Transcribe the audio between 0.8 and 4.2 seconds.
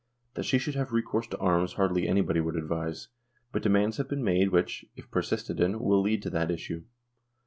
recourse to arms hardly anybody would advise; but demands have